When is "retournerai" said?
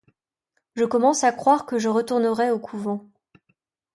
1.87-2.49